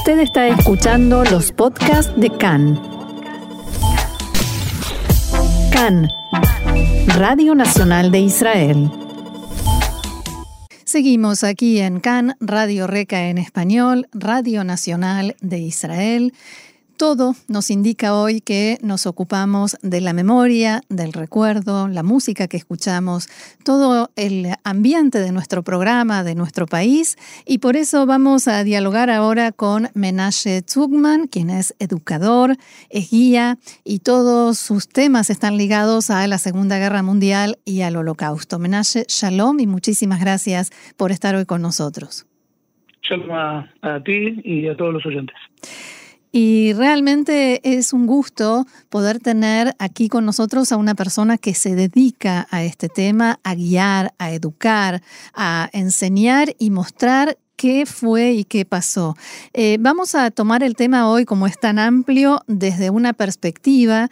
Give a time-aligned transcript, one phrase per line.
[0.00, 2.80] Usted está escuchando los podcasts de CAN.
[5.70, 6.08] CAN,
[7.18, 8.90] Radio Nacional de Israel.
[10.84, 16.32] Seguimos aquí en CAN, Radio Reca en español, Radio Nacional de Israel.
[17.00, 22.58] Todo nos indica hoy que nos ocupamos de la memoria, del recuerdo, la música que
[22.58, 23.26] escuchamos,
[23.64, 27.16] todo el ambiente de nuestro programa, de nuestro país.
[27.46, 32.56] Y por eso vamos a dialogar ahora con Menashe Zugman, quien es educador,
[32.90, 37.96] es guía y todos sus temas están ligados a la Segunda Guerra Mundial y al
[37.96, 38.58] Holocausto.
[38.58, 42.26] Menashe, shalom y muchísimas gracias por estar hoy con nosotros.
[43.00, 45.36] Shalom a, ti y a todos los oyentes.
[46.32, 51.74] Y realmente es un gusto poder tener aquí con nosotros a una persona que se
[51.74, 55.02] dedica a este tema, a guiar, a educar,
[55.34, 59.16] a enseñar y mostrar qué fue y qué pasó.
[59.52, 64.08] Eh, vamos a tomar el tema hoy como es tan amplio desde una perspectiva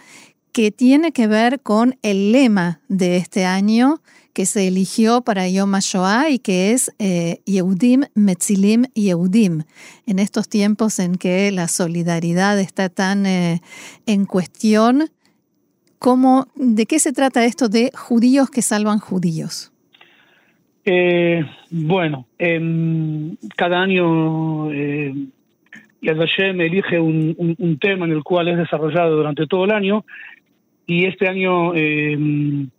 [0.53, 4.01] que tiene que ver con el lema de este año,
[4.33, 9.63] que se eligió para Yom HaShoah y que es eh, Yehudim Metzilim Yehudim.
[10.07, 13.61] En estos tiempos en que la solidaridad está tan eh,
[14.07, 15.11] en cuestión,
[15.99, 19.73] ¿cómo, ¿de qué se trata esto de judíos que salvan judíos?
[20.91, 25.13] Eh, bueno, em, cada año eh,
[26.01, 30.05] Yad Vashem elige un, tema en el cual es desarrollado durante todo el año
[30.89, 32.71] y este año em,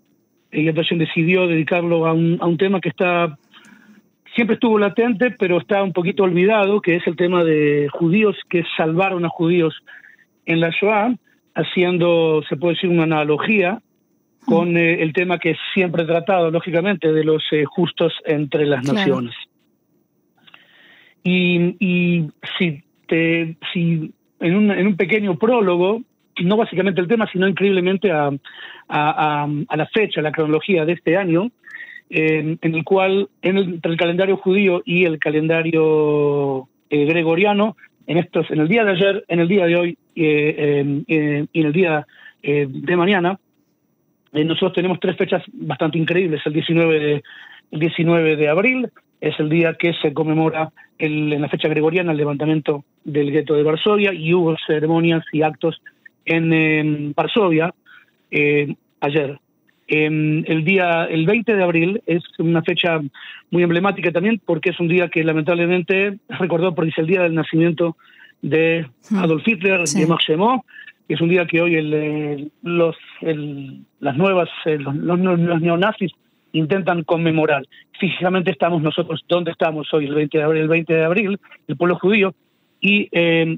[0.52, 3.38] y decidió dedicarlo a un, a un tema que está
[4.36, 8.64] siempre estuvo latente, pero está un poquito olvidado, que es el tema de judíos que
[8.76, 9.76] salvaron a judíos
[10.46, 11.16] en la Shoah,
[11.54, 13.80] haciendo, se puede decir, una analogía
[14.46, 18.92] con eh, el tema que siempre he tratado, lógicamente, de los eh, justos entre las
[18.92, 19.36] naciones.
[21.24, 26.02] Y, y si, te, si en, un, en un pequeño prólogo
[26.44, 28.30] no básicamente el tema, sino increíblemente a,
[28.88, 31.52] a, a, la fecha, a la cronología de este año,
[32.10, 38.60] en el cual entre el calendario judío y el calendario eh, gregoriano, en estos, en
[38.60, 42.08] el día de ayer, en el día de hoy eh, eh, y en el día
[42.42, 43.38] de mañana,
[44.32, 46.42] nosotros tenemos tres fechas bastante increíbles.
[46.46, 47.24] El 19 de,
[47.72, 48.90] el 19 de abril
[49.20, 53.56] es el día que se conmemora el, en la fecha gregoriana el levantamiento del gueto
[53.56, 55.82] de Varsovia y hubo ceremonias y actos
[56.30, 57.74] en, Varsovia
[58.32, 59.40] eh, ayer.
[59.88, 63.00] el día, el 20 de abril es una fecha
[63.52, 67.36] muy emblemática también porque es un día que lamentablemente recordó porque es el día del
[67.36, 67.98] nacimiento
[68.42, 69.18] de hmm.
[69.18, 70.26] Adolf Hitler, de Max
[71.10, 72.96] es un día que hoy el, los,
[74.00, 76.12] las nuevas, los, los, neonazis
[76.52, 77.66] intentan conmemorar.
[78.00, 80.06] Físicamente estamos nosotros, ¿dónde estamos hoy?
[80.06, 82.36] El 20 de abril, el 20 de abril, el pueblo judío,
[82.80, 83.58] y eh,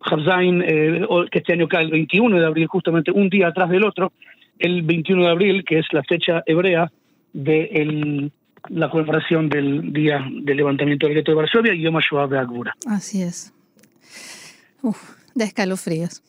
[0.00, 3.84] Habzain, eh, que este año cae el 21 de abril, justamente un día atrás del
[3.84, 4.12] otro,
[4.58, 6.90] el 21 de abril, que es la fecha hebrea
[7.32, 8.30] de
[8.68, 12.74] la conmemoración del día del levantamiento del gueto de Varsovia y Yom HaShoah de Agura.
[12.86, 13.54] Así es.
[14.82, 16.22] Uf, de escalofríos.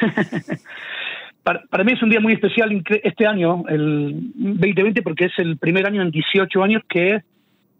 [1.42, 5.58] para, para, mí es un día muy especial este año, el 2020, porque es el
[5.58, 7.22] primer año en 18 años que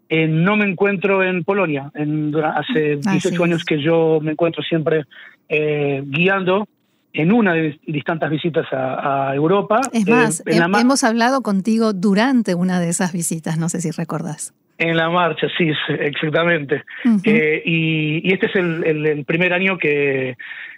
[0.07, 1.91] eh, no me encuentro en Polonia.
[1.95, 5.05] En, hace 18 años que yo me encuentro siempre
[5.49, 6.67] eh, guiando
[7.11, 9.81] en una de mis tantas visitas a, Europa.
[9.93, 14.53] Es más, hemos hablado contigo durante una de esas visitas, no sé si recordás.
[14.77, 16.83] En la marcha, sí, exactamente.
[17.23, 20.35] Eh, y, este es el, primer año que,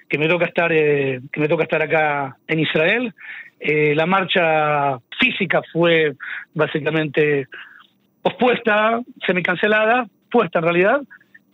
[0.07, 3.13] que me toca estar que me toca estar acá en Israel.
[3.59, 6.13] la marcha física fue
[6.53, 7.47] básicamente
[8.27, 11.01] pospuesta, semicancelada, puesta en realidad,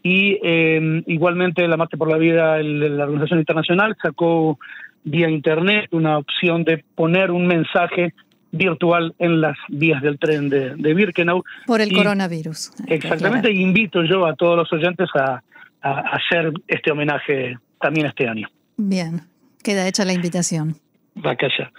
[0.02, 4.58] y em, igualmente la Marcha por la Vida, la Organización Internacional, sacó
[5.04, 8.14] vía Internet una opción de poner un mensaje
[8.52, 11.44] virtual en las vías del tren de, de Birkenau.
[11.68, 12.72] Por el coronavirus.
[12.88, 15.42] Exactamente, y invito yo a todos los oyentes a,
[15.82, 18.48] hacer este homenaje también este año.
[18.78, 19.22] Bien,
[19.62, 20.76] queda hecha la invitación.
[21.16, 21.72] Vacaya.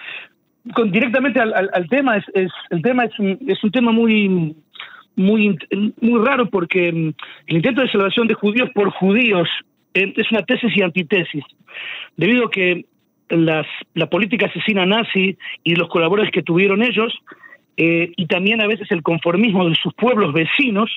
[0.75, 3.13] Con, directamente al, al, tema, es, es, el tema es
[3.47, 4.55] es un tema muy
[5.17, 5.57] muy,
[6.01, 7.15] muy raro porque mm,
[7.47, 9.49] el intento de salvación de judíos por judíos
[9.95, 11.45] eh, es una tesis y antitesis,
[12.17, 12.85] debido a que
[13.29, 17.13] las, la política asesina nazi y los colaboradores que tuvieron ellos,
[17.77, 20.91] eh, y también a veces el conformismo de sus pueblos vecinos,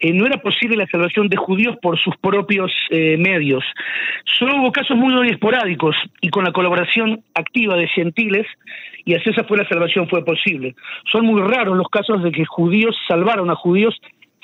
[0.00, 3.64] eh, no era posible la salvación de judíos por sus propios eh, medios.
[4.38, 8.46] Solo hubo casos muy esporádicos y con la colaboración activa de gentiles,
[9.04, 10.74] y así esa fue la salvación fue posible.
[11.10, 13.98] Son muy raros los casos de que judíos salvaron a judíos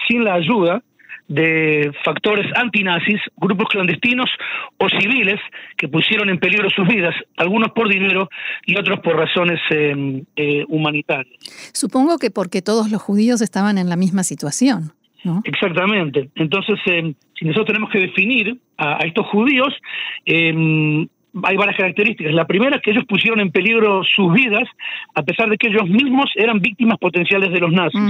[0.08, 0.82] sin la ayuda
[1.28, 4.28] de factores antinazis, grupos clandestinos
[4.78, 5.40] o civiles
[5.76, 8.28] que pusieron en peligro sus vidas, algunos por dinero
[8.66, 11.34] y otros por razones eh, humanitarias.
[11.72, 14.92] Supongo que porque todos los judíos estaban en la misma situación.
[15.24, 15.40] ¿No?
[15.44, 16.30] Exactamente.
[16.36, 19.74] Entonces, eh, si nosotros tenemos que definir a, estos judíos,
[20.26, 22.32] hay varias características.
[22.32, 24.68] La primera es que ellos pusieron en peligro sus vidas,
[25.14, 28.00] a pesar de que ellos mismos eran víctimas potenciales de los nazis.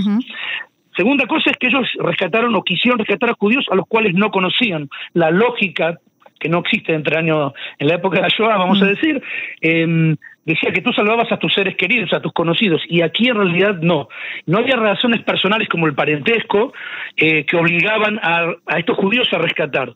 [0.97, 4.31] Segunda cosa es que ellos rescataron o quisieron rescatar a judíos a los cuales no
[4.31, 4.89] conocían.
[5.13, 5.99] La lógica,
[6.39, 9.21] que no existe entre años, en la época de la Shoah, vamos a decir,
[9.61, 13.37] em, decía que tú salvabas a tus seres queridos, a tus conocidos, y aquí en
[13.37, 14.09] realidad no.
[14.47, 16.73] No había relaciones personales como el parentesco
[17.17, 19.95] eh, que obligaban a, a estos judíos a rescatar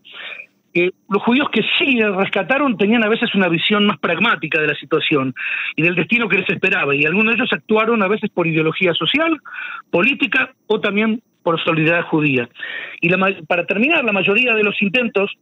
[1.09, 5.35] los judíos que sí rescataron tenían a veces una visión más pragmática de la situación
[5.77, 8.95] y del destino que les esperaba, y algunos de ellos actuaron a veces por ideología
[8.95, 9.39] social,
[9.91, 12.49] política o también por solidaridad judía.
[13.01, 13.09] Y
[13.47, 15.35] para terminar, la mayoría de los intentos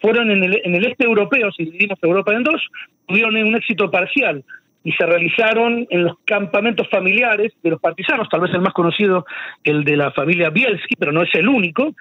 [0.00, 2.60] fueron en el, en el este europeo, si dividimos Europa en dos,
[3.06, 4.44] tuvieron un éxito parcial
[4.82, 9.24] y se realizaron en los campamentos familiares de los partisanos, tal vez el más conocido,
[9.62, 11.94] el de la familia Bielski, pero no es el único,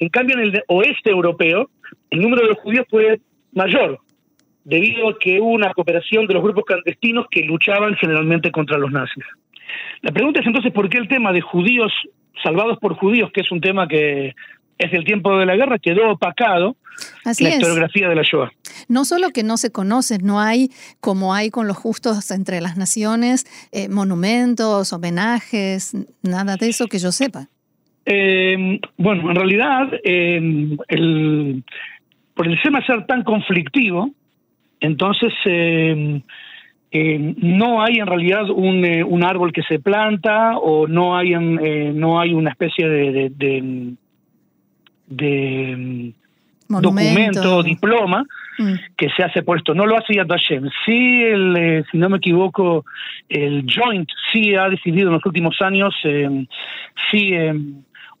[0.00, 1.68] en cambio, en el oeste europeo,
[2.08, 3.20] el número de los judíos fue
[3.52, 3.98] mayor,
[4.64, 8.90] debido a que hubo una cooperación de los grupos clandestinos que luchaban generalmente contra los
[8.90, 9.24] nazis.
[10.00, 11.92] La pregunta es entonces por qué el tema de judíos
[12.42, 14.34] salvados por judíos, que es un tema que
[14.80, 16.76] es del tiempo de la guerra, quedó opacado
[17.24, 18.50] la historiografía de la Shoah.
[18.88, 22.76] No solo que no se conocen, no hay, como hay con los justos entre las
[22.76, 27.48] naciones, eh, monumentos, homenajes, nada de eso que yo sepa.
[28.06, 31.64] Eh, bueno, en realidad, eh, el,
[32.34, 34.10] por el tema ser tan conflictivo,
[34.80, 36.22] entonces eh,
[36.90, 42.18] eh, no hay en realidad un, un, árbol que se planta o no hay, no
[42.18, 43.94] hay una especie de, de, de,
[46.68, 48.24] documento, diploma
[48.58, 48.74] mm.
[48.96, 49.74] que se hace por esto.
[49.74, 50.68] No lo hace Yad Vashem.
[50.86, 52.84] Sí, el, si no me equivoco,
[53.28, 55.94] el Joint sí ha decidido en los últimos años,
[57.10, 57.32] sí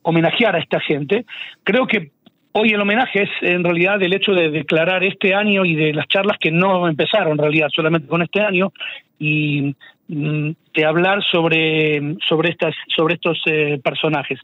[0.02, 1.24] homenajear a esta gente.
[1.62, 2.10] Creo que
[2.52, 6.08] hoy el homenaje es en realidad el hecho de declarar este año y de las
[6.08, 8.72] charlas que no empezaron en realidad solamente con este año
[9.18, 9.74] y
[10.10, 14.40] de hablar sobre sobre estas sobre estos eh, personajes.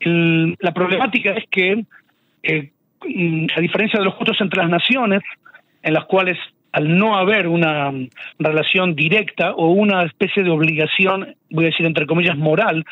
[0.00, 1.84] la problemática es que
[2.42, 2.70] eh,
[3.06, 5.22] mm, a diferencia de los justos entre las naciones,
[5.82, 6.36] en las cuales
[6.72, 7.92] al no haber una
[8.38, 12.84] relación directa o una especie de obligación, voy a decir entre comillas, moral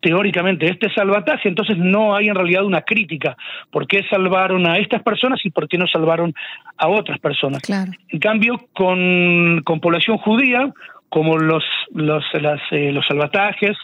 [0.00, 3.36] teóricamente este salvataje, entonces no hay en realidad una crítica.
[3.70, 6.32] ¿Por qué salvaron a estas personas y por qué no salvaron
[6.78, 7.62] a otras personas?
[8.08, 10.72] En cambio, con, con población judía,
[11.10, 12.24] como los, los,
[12.70, 13.76] eh, los salvatajes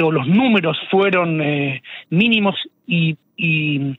[0.00, 1.80] o los números fueron eh,
[2.10, 2.56] mínimos
[2.86, 3.96] y, y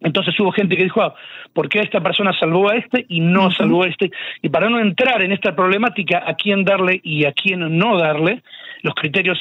[0.00, 1.14] entonces hubo gente que dijo, ah,
[1.52, 4.10] ¿por qué esta persona salvó a este y no salvó a este?
[4.42, 8.42] Y para no entrar en esta problemática, a quién darle y a quién no darle,
[8.82, 9.38] los criterios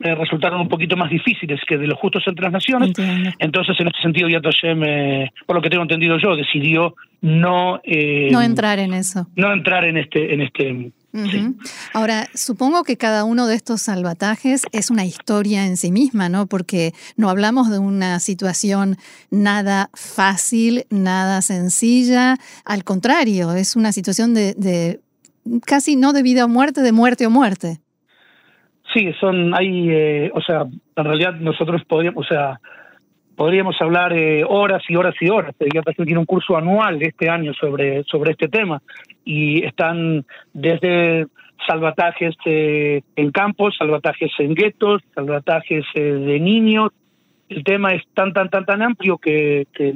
[0.00, 2.92] eh, resultaron un poquito más difíciles que de los justos entre las naciones.
[3.38, 7.80] Entonces, en este sentido, Yad Hashem, eh, por lo que tengo entendido yo, decidió no...
[7.84, 9.26] Eh, no entrar en eso.
[9.36, 10.34] No entrar en este...
[10.34, 10.92] En este
[11.94, 16.46] Ahora, supongo que cada uno de estos salvatajes es una historia en sí misma, ¿no?
[16.46, 18.96] Porque no hablamos de una situación
[19.30, 22.36] nada fácil, nada sencilla.
[22.64, 25.00] Al contrario, es una situación de, de
[25.64, 27.78] casi no de vida o muerte, de muerte o muerte.
[28.92, 30.62] Sí, son, hay, eh, o sea,
[30.96, 32.60] en realidad nosotros podríamos, o sea,
[33.36, 35.54] podríamos hablar eh, horas y horas y horas.
[35.72, 38.82] Ya tiene un curso anual este año sobre, sobre este tema
[39.24, 41.26] y están desde
[41.66, 46.90] salvatajes eh, en campos, salvatajes en guetos, salvatajes de niños.
[47.48, 49.94] El tema es tan, tan, tan, tan amplio que, que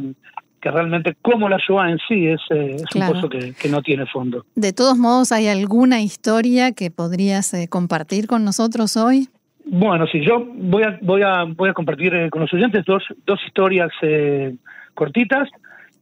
[0.60, 4.44] que realmente como la Shoah en sí es, eh, un pozo que, no tiene fondo.
[4.54, 9.28] De todos modos, ¿hay alguna historia que podrías eh, compartir con nosotros hoy?
[9.72, 13.04] Bueno, sí, yo voy a, voy a, voy a compartir eh, con los oyentes dos,
[13.24, 13.90] dos historias
[14.94, 15.48] cortitas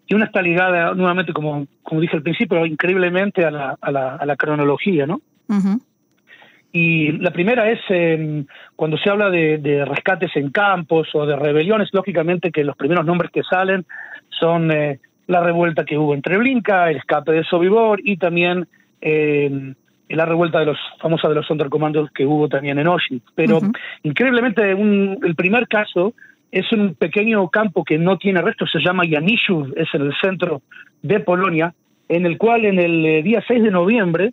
[0.06, 4.16] y una está ligada nuevamente, como, como dije al principio, increíblemente a la, a la,
[4.16, 5.20] a la cronología, ¿no?
[6.72, 11.36] Y la primera es em, cuando se habla de, de, rescates en campos o de
[11.36, 13.84] rebeliones, lógicamente que los primeros nombres que salen
[14.30, 18.66] son eh, la revuelta que hubo entre Blinka, el escape de Sobibor y también
[19.02, 19.74] eh,
[20.16, 23.24] la revuelta de los famosa de los Sonderkommandos que hubo también en Auschwitz.
[23.34, 23.60] Pero
[24.02, 26.14] increíblemente el primer caso
[26.50, 30.62] es un pequeño campo que no tiene restos, se llama Yanishu, es en el centro
[31.02, 31.74] de Polonia,
[32.08, 34.32] en el cual en el eh, día 6 de noviembre,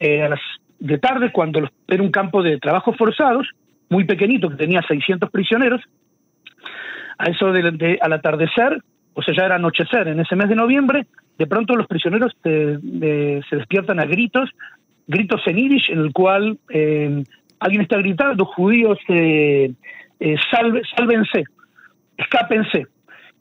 [0.00, 0.40] a las
[0.82, 3.48] de tarde, cuando era un campo de trabajos forzados,
[3.88, 5.80] muy pequeñito, que tenía 600 prisioneros,
[7.18, 8.82] a eso de, al atardecer,
[9.14, 11.06] o sea, ya era anochecer, en ese mes de noviembre,
[11.38, 14.50] de pronto los prisioneros se despiertan a gritos,
[15.06, 17.22] gritos en irish, en el cual eh,
[17.60, 19.72] alguien está gritando, judíos, eh,
[20.20, 21.44] eh, salve, sálvense,
[22.16, 22.86] escápense.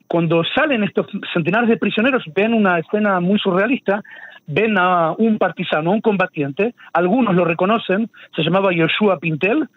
[0.08, 4.01] Cuando salen estos centenares de prisioneros, ven una escena muy surrealista,
[4.46, 9.68] ven a un partisano, un combatiente, algunos lo reconocen, se llamaba Yoshua Pintel,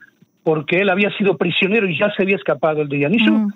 [0.43, 3.33] porque él había sido prisionero y ya se había escapado el de Yanishu.
[3.33, 3.53] Mm.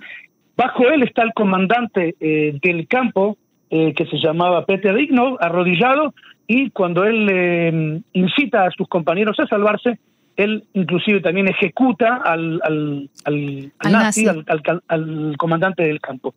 [0.57, 3.37] Bajo él está el comandante eh, del campo,
[3.71, 6.15] eh, que se llamaba Peter Digno, arrodillado,
[6.49, 10.01] y cuando él eh, incita a sus compañeros a salvarse,
[10.37, 16.35] él inclusive también ejecuta al, al, al, nazi, al, comandante del campo.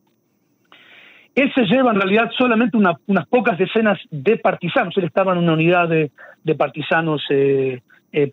[1.33, 5.53] Él se lleva en realidad solamente unas pocas decenas de partisanos, él estaba en una
[5.53, 6.11] unidad de,
[6.43, 7.23] de partisanos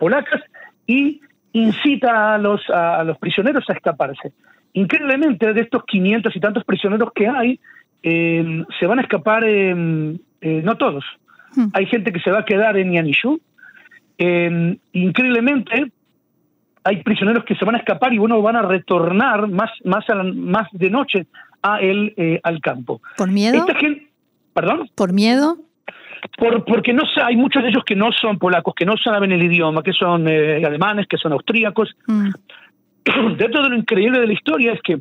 [0.00, 0.42] polacas,
[0.88, 1.20] y
[1.52, 4.32] incita a los, a, los prisioneros a escaparse.
[4.73, 7.61] Increíblemente, de estos 500 y tantos prisioneros que hay,
[8.02, 11.04] eh, se van a escapar, eh, no todos.
[11.55, 11.67] Hmm.
[11.73, 13.40] Hay gente que se va a quedar en Yanishu.
[14.19, 15.93] Eh, increíblemente,
[16.85, 20.69] hay prisioneros que se van a escapar y bueno, van a retornar más, más, más
[20.73, 21.26] de noche
[21.62, 23.00] a el, al campo.
[23.17, 23.67] ¿Por miedo?
[24.55, 24.90] ¿Perdón?
[24.95, 25.59] ¿Por miedo?
[26.37, 29.43] por, porque no hay muchos de ellos que no son polacos, que no saben el
[29.43, 31.95] idioma, que son eh, alemanes, que son austríacos.
[32.07, 32.31] Mm.
[33.37, 34.99] Dentro de lo increíble de la historia es que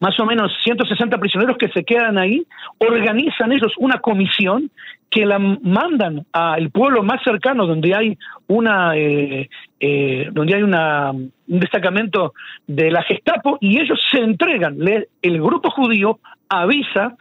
[0.00, 2.44] más o menos 160 prisioneros que se quedan ahí,
[2.78, 4.70] organizan ellos una comisión
[5.10, 11.10] que la mandan al pueblo más cercano donde hay una eh, eh, donde hay una
[11.10, 12.32] un destacamento
[12.66, 16.18] de la Gestapo y ellos se entregan el grupo judío
[16.48, 17.16] avisa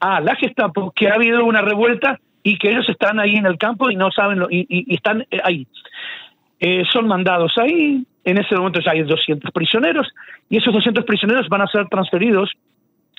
[0.00, 3.58] a la Gestapo que ha habido una revuelta y que ellos están ahí en el
[3.58, 5.66] campo y no saben, lo, y, están ahí.
[6.60, 10.06] Eh, son mandados ahí, en ese momento ya hay 200 prisioneros,
[10.50, 12.50] y esos 200 prisioneros van a ser transferidos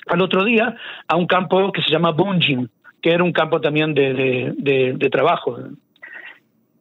[0.06, 0.76] al otro día
[1.08, 2.68] a un campo que se llama Bunjin,
[3.02, 5.58] que era un campo también de, de, trabajo,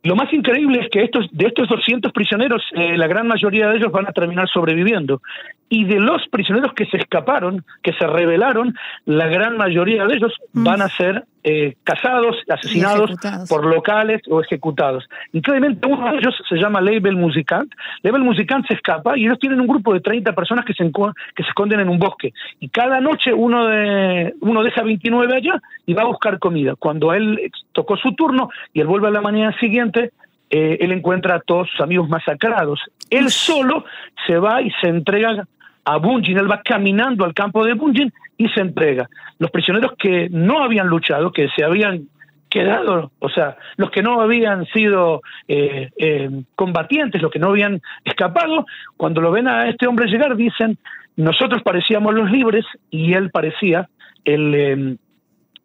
[0.03, 3.77] lo más increíble es que estos, de estos 200 prisioneros, eh, la gran mayoría de
[3.77, 5.21] ellos van a terminar sobreviviendo.
[5.69, 10.33] Y de los prisioneros que se escaparon, que se rebelaron, la gran mayoría de ellos
[10.53, 10.63] mm.
[10.63, 13.11] van a ser eh, casados, asesinados
[13.47, 15.07] por locales o ejecutados.
[15.31, 17.71] Increíblemente uno de ellos se llama Label Musicant.
[18.03, 21.43] Label Musicant se escapa y ellos tienen un grupo de 30 personas que se, que
[21.43, 22.33] se esconden en un bosque.
[22.59, 26.75] Y cada noche uno, de, uno deja 29 allá y va a buscar comida.
[26.75, 30.11] Cuando él tocó su turno y él vuelve a la mañana siguiente,
[30.49, 32.81] eh, él encuentra a todos sus amigos masacrados.
[33.09, 33.85] Él solo
[34.27, 35.47] se va y se entrega
[35.85, 39.09] a Bunjin, él va caminando al campo de Bunjin y se entrega.
[39.37, 42.07] Los prisioneros que no habían luchado, que se habían
[42.49, 47.81] quedado, o sea, los que no habían sido eh, eh, combatientes, los que no habían
[48.03, 48.65] escapado,
[48.97, 50.77] cuando lo ven a este hombre llegar, dicen,
[51.15, 53.87] nosotros parecíamos los libres y él parecía
[54.25, 54.97] el, em,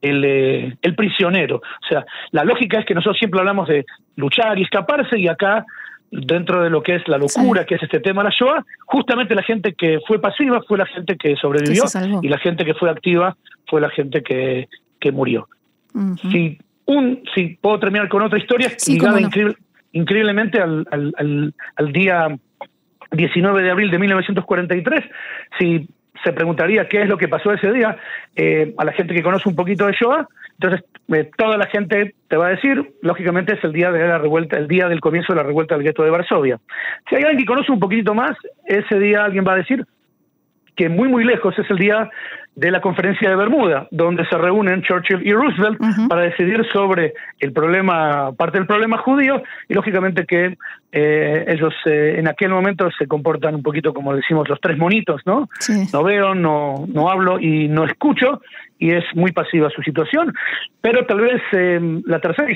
[0.02, 1.56] el, eh, el, prisionero.
[1.56, 5.64] O sea, la lógica es que nosotros siempre hablamos de luchar y escaparse y acá
[6.10, 9.34] dentro de lo que es la locura, que es este tema de la Shoah, justamente
[9.34, 11.84] la gente que fue pasiva fue la gente que sobrevivió
[12.22, 14.68] y la gente que fue activa fue la gente que,
[15.00, 15.48] que murió.
[16.30, 19.20] Si un, si puedo terminar con otra historia ligada
[19.92, 22.36] increíblemente al, al, al, día
[23.12, 25.04] 19 de abril de 1943,
[25.58, 25.88] si
[26.24, 27.96] se preguntaría qué es lo que pasó ese día,
[28.34, 30.26] eh, a la gente que conoce un poquito de Shoah,
[30.60, 34.18] entonces, eh, toda la gente te va a decir, lógicamente es el día de la
[34.18, 36.58] revuelta, el día del comienzo de la revuelta del gueto de Varsovia.
[37.08, 39.84] Si hay alguien que conoce un poquito más, ese día alguien va a decir
[40.76, 42.10] que muy muy lejos es el día
[42.56, 45.78] de la conferencia de Bermuda, donde se reúnen Churchill y Roosevelt
[46.08, 50.56] para decidir sobre el problema, parte del problema judío, y lógicamente que
[50.92, 55.20] eh, ellos eh, en aquel momento se comportan un poquito como decimos los tres monitos,
[55.26, 55.48] ¿no?
[55.92, 58.40] No veo, no, no hablo y no escucho,
[58.78, 60.32] y es muy pasiva su situación,
[60.80, 62.48] pero tal vez eh, la tercera,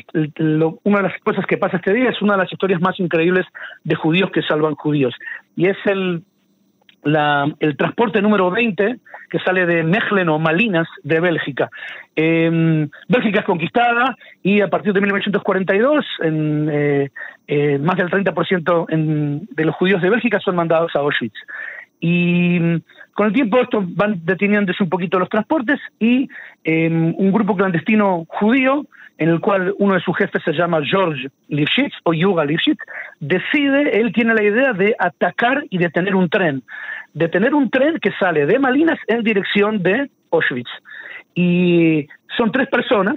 [0.84, 3.46] una de las cosas que pasa este día es una de las historias más increíbles
[3.82, 5.14] de judíos que salvan judíos,
[5.56, 6.22] y es el
[7.04, 8.98] la, el transporte número 20
[9.30, 11.70] que sale de Mechelen o Malinas de Bélgica.
[12.16, 17.10] Eh, Bélgica es conquistada y a partir de 1942 en, eh,
[17.46, 21.36] eh, más del 30% en, de los judíos de Bélgica son mandados a Auschwitz.
[22.00, 22.58] Y
[23.18, 26.28] con el tiempo estos van deteniéndose un poquito los transportes y
[26.62, 28.86] em, un grupo clandestino judío
[29.18, 32.78] en el cual uno de sus jefes se llama George Lifshitz o Yuga Lifshitz,
[33.18, 36.62] decide, él tiene la idea de atacar y detener un tren,
[37.12, 40.70] detener un tren que sale de Malinas en dirección de Auschwitz.
[41.34, 42.06] Y
[42.36, 43.16] son tres personas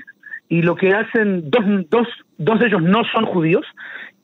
[0.50, 2.08] y lo que hacen, dos, dos,
[2.39, 3.67] dos de ellos no son judíos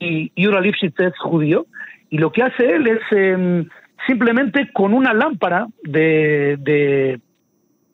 [0.00, 1.66] y Yuga Lifshitz es judío
[2.10, 3.00] y lo que hace él es...
[3.12, 3.68] Em,
[4.06, 7.20] simplemente con una lámpara de,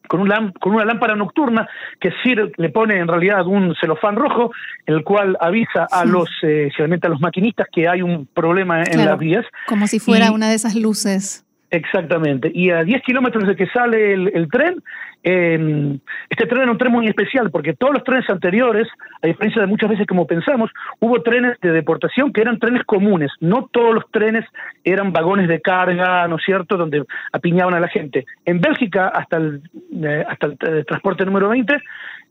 [0.08, 1.68] con, un con una lámpara nocturna
[2.00, 2.12] que
[2.56, 4.52] le pone en realidad un celofán rojo,
[4.86, 9.18] el cual avisa a los, eh, a los maquinistas que hay un problema en las
[9.18, 9.44] vías.
[9.66, 11.43] Como si fuera una de esas luces.
[11.74, 12.52] Exactamente.
[12.54, 14.80] Y a 10 kilómetros de que sale el, tren,
[15.24, 15.98] eh,
[16.30, 18.86] este tren era un tren muy especial porque todos los trenes anteriores,
[19.20, 23.32] a diferencia de muchas veces como pensamos, hubo trenes de deportación que eran trenes comunes.
[23.40, 24.44] No todos los trenes
[24.84, 27.02] eran vagones de carga, ¿no es cierto?, donde
[27.32, 28.24] apiñaban a la gente.
[28.44, 29.62] En Bélgica, hasta el,
[30.00, 31.74] eh, hasta el, eh, transporte número 20,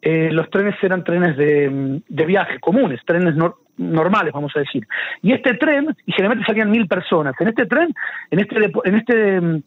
[0.06, 4.86] eh, los trenes eran trenes de, viaje comunes, trenes no, normales, vamos a decir.
[5.22, 7.94] Y este tren, y generalmente salían mil personas, en este tren,
[8.30, 9.64] en este, en este mm,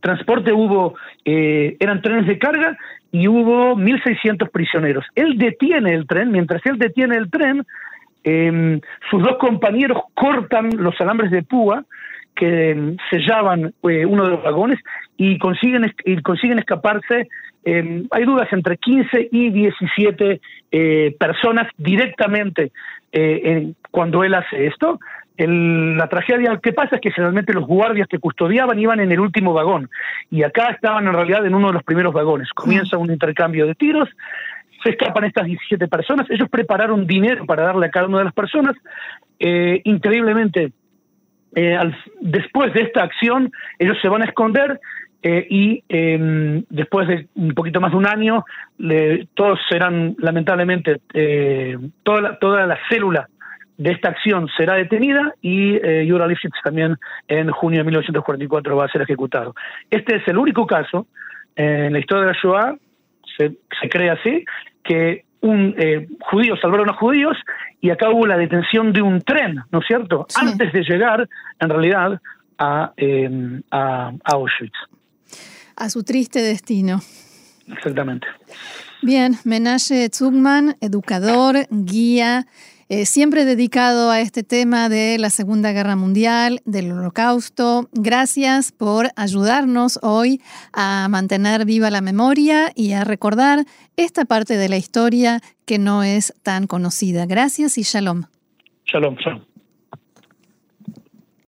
[0.00, 2.78] transporte hubo, eh, eran trenes de carga
[3.12, 5.04] y hubo 1.600 prisioneros.
[5.14, 7.66] Él detiene el tren, mientras él detiene el tren,
[8.24, 11.84] em, sus dos compañeros cortan los alambres de púa
[12.38, 14.78] que em, sellaban eh, uno de los vagones
[15.16, 17.28] y consiguen, y consiguen escaparse
[17.64, 20.40] em, hay dudas entre 15 y 17
[20.70, 22.70] eh, personas directamente
[23.12, 25.00] eh, cuando él hace esto.
[25.36, 29.52] la tragedia que pasa es que generalmente los guardias que custodiaban iban en el último
[29.52, 29.90] vagón
[30.30, 32.48] y acá estaban en realidad en uno de los primeros vagones.
[32.52, 34.08] Comienza un intercambio de tiros,
[34.82, 38.34] se escapan estas 17 personas, ellos prepararon dinero para darle a cada una de las
[38.34, 38.76] personas.
[39.40, 40.72] Eh, increíblemente,
[41.54, 41.78] eh,
[42.20, 44.80] después de esta acción, ellos se van a esconder
[45.22, 48.44] eh, y em, después de un poquito más de un año,
[49.34, 53.28] todos serán, lamentablemente, eh, toda, la, toda la célula
[53.78, 56.96] de esta acción será detenida y eh, Yura Lifshitz también
[57.28, 59.54] en junio de 1944 va a ser ejecutado.
[59.90, 61.06] Este es el único caso
[61.56, 62.76] en la historia de la Shoah,
[63.36, 64.44] se, se cree así,
[64.84, 67.36] que un eh, judío salvaron a judíos
[67.80, 70.26] y acá hubo la detención de un tren, ¿no es cierto?
[70.34, 71.28] Antes de llegar,
[71.60, 72.20] en realidad,
[72.58, 74.74] a, em, a Auschwitz
[75.78, 77.00] a su triste destino.
[77.68, 78.26] Exactamente.
[79.00, 82.46] Bien, Menashe Zugman, educador, guía,
[82.88, 87.88] eh, siempre dedicado a este tema de la Segunda Guerra Mundial, del Holocausto.
[87.92, 90.40] Gracias por ayudarnos hoy
[90.72, 93.64] a mantener viva la memoria y a recordar
[93.96, 97.26] esta parte de la historia que no es tan conocida.
[97.26, 98.24] Gracias y shalom.
[98.86, 99.57] Shalom, shalom.